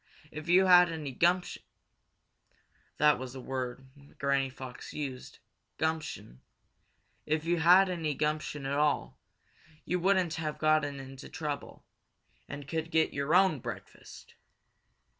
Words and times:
If 0.31 0.49
you 0.49 0.65
had 0.65 0.91
any 0.91 1.11
gumption" 1.11 1.61
that's 2.97 3.33
the 3.33 3.39
word 3.39 3.85
Granny 4.17 4.49
Fox 4.49 4.95
used, 4.95 5.37
gumption 5.77 6.41
"if 7.27 7.45
you 7.45 7.59
had 7.59 7.87
any 7.87 8.15
gumption 8.15 8.65
at 8.65 8.79
all, 8.79 9.19
you 9.85 9.99
wouldn't 9.99 10.33
have 10.33 10.57
gotten 10.57 10.99
in 10.99 11.17
trouble, 11.17 11.85
and 12.49 12.67
could 12.67 12.89
get 12.89 13.13
your 13.13 13.35
own 13.35 13.59
breakfast." 13.59 14.33